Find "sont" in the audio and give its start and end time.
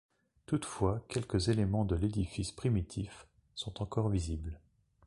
3.53-3.83